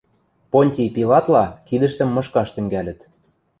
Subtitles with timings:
[0.51, 2.99] Понтий Пилатла кидӹштӹм мышкаш тӹнгӓлӹт.